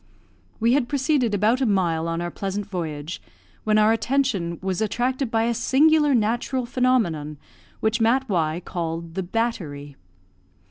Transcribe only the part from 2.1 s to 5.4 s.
our pleasant voyage, when our attention was attracted